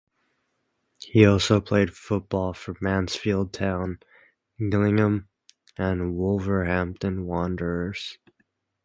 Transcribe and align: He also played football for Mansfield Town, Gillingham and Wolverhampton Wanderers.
He 0.97 1.27
also 1.27 1.61
played 1.61 1.95
football 1.95 2.53
for 2.55 2.75
Mansfield 2.81 3.53
Town, 3.53 3.99
Gillingham 4.57 5.29
and 5.77 6.15
Wolverhampton 6.15 7.27
Wanderers. 7.27 8.17